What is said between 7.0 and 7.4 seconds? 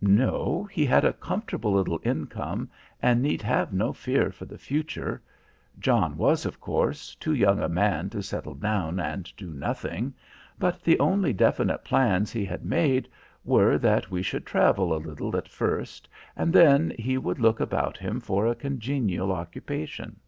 too